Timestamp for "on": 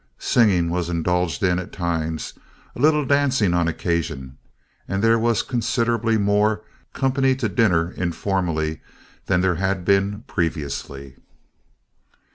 3.53-3.67